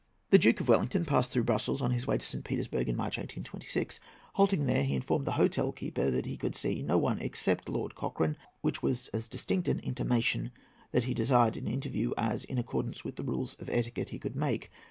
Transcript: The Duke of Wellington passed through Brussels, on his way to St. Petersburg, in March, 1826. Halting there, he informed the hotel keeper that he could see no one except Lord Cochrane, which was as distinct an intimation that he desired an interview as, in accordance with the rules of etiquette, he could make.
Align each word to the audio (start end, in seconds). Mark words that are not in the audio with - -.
The 0.31 0.39
Duke 0.39 0.59
of 0.61 0.67
Wellington 0.67 1.05
passed 1.05 1.29
through 1.31 1.43
Brussels, 1.43 1.79
on 1.79 1.91
his 1.91 2.07
way 2.07 2.17
to 2.17 2.25
St. 2.25 2.43
Petersburg, 2.43 2.89
in 2.89 2.95
March, 2.95 3.17
1826. 3.19 3.99
Halting 4.33 4.65
there, 4.65 4.81
he 4.83 4.95
informed 4.95 5.27
the 5.27 5.33
hotel 5.33 5.71
keeper 5.71 6.09
that 6.09 6.25
he 6.25 6.37
could 6.37 6.55
see 6.55 6.81
no 6.81 6.97
one 6.97 7.19
except 7.19 7.69
Lord 7.69 7.93
Cochrane, 7.93 8.35
which 8.61 8.81
was 8.81 9.09
as 9.09 9.29
distinct 9.29 9.67
an 9.67 9.79
intimation 9.81 10.49
that 10.91 11.03
he 11.03 11.13
desired 11.13 11.55
an 11.55 11.67
interview 11.67 12.13
as, 12.17 12.43
in 12.43 12.57
accordance 12.57 13.03
with 13.05 13.15
the 13.15 13.23
rules 13.23 13.53
of 13.59 13.69
etiquette, 13.69 14.09
he 14.09 14.17
could 14.17 14.35
make. 14.35 14.71